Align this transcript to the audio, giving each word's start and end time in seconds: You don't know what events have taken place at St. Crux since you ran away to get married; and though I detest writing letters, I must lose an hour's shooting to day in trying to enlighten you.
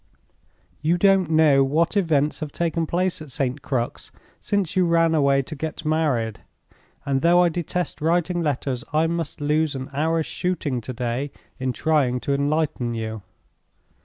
You 0.81 0.97
don't 0.97 1.29
know 1.29 1.63
what 1.63 1.95
events 1.95 2.39
have 2.39 2.51
taken 2.51 2.87
place 2.87 3.21
at 3.21 3.29
St. 3.29 3.61
Crux 3.61 4.11
since 4.39 4.75
you 4.75 4.87
ran 4.87 5.13
away 5.13 5.43
to 5.43 5.55
get 5.55 5.85
married; 5.85 6.39
and 7.05 7.21
though 7.21 7.43
I 7.43 7.49
detest 7.49 8.01
writing 8.01 8.41
letters, 8.41 8.83
I 8.93 9.05
must 9.05 9.39
lose 9.41 9.75
an 9.75 9.91
hour's 9.93 10.25
shooting 10.25 10.81
to 10.81 10.93
day 10.93 11.31
in 11.59 11.71
trying 11.71 12.19
to 12.21 12.33
enlighten 12.33 12.95
you. 12.95 13.21